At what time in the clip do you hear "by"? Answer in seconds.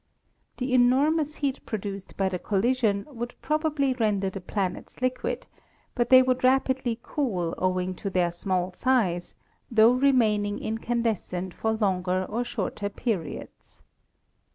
2.17-2.27